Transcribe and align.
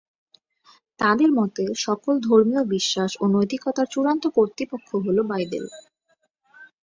তাঁদের 0.99 1.29
মতে 1.33 1.63
সকল 1.81 2.13
ধর্মীয় 2.21 2.63
বিশ্বাস 2.73 3.11
ও 3.19 3.33
নৈতিকতার 3.33 3.87
চূড়ান্ত 3.93 4.23
কর্তৃপক্ষ 4.37 4.89
হল 5.05 5.17
বাইবেল। 5.29 5.65